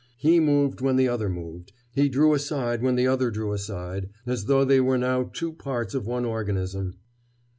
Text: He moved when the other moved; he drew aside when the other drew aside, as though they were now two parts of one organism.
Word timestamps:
He 0.17 0.39
moved 0.39 0.81
when 0.81 0.95
the 0.95 1.07
other 1.07 1.29
moved; 1.29 1.73
he 1.91 2.09
drew 2.09 2.33
aside 2.33 2.81
when 2.81 2.95
the 2.95 3.05
other 3.05 3.29
drew 3.29 3.53
aside, 3.53 4.09
as 4.25 4.45
though 4.45 4.65
they 4.65 4.81
were 4.81 4.97
now 4.97 5.29
two 5.31 5.53
parts 5.53 5.93
of 5.93 6.07
one 6.07 6.25
organism. 6.25 6.95